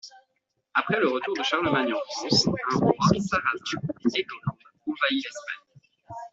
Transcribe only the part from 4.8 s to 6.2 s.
envahit l'Espagne.